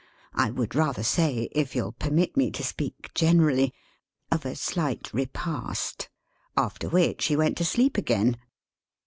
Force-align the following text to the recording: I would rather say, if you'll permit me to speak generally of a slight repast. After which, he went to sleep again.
I 0.33 0.49
would 0.49 0.73
rather 0.73 1.03
say, 1.03 1.47
if 1.51 1.75
you'll 1.75 1.91
permit 1.91 2.35
me 2.35 2.49
to 2.57 2.63
speak 2.63 3.11
generally 3.13 3.71
of 4.31 4.47
a 4.47 4.55
slight 4.55 5.13
repast. 5.13 6.09
After 6.57 6.89
which, 6.89 7.25
he 7.25 7.35
went 7.35 7.55
to 7.57 7.65
sleep 7.65 7.99
again. 7.99 8.37